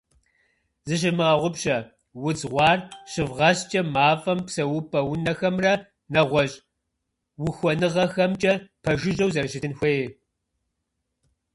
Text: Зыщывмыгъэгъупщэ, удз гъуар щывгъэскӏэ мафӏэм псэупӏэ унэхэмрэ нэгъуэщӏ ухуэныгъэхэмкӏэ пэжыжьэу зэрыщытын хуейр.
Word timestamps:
Зыщывмыгъэгъупщэ, 0.87 1.77
удз 2.27 2.41
гъуар 2.51 2.79
щывгъэскӏэ 3.11 3.81
мафӏэм 3.93 4.39
псэупӏэ 4.47 4.99
унэхэмрэ 5.11 5.73
нэгъуэщӏ 6.13 6.55
ухуэныгъэхэмкӏэ 7.47 8.53
пэжыжьэу 8.83 9.31
зэрыщытын 9.33 9.73
хуейр. 9.77 10.09